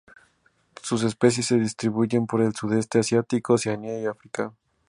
[0.81, 4.51] Sus especies se distribuyen por el Sudeste Asiático, Oceanía y África.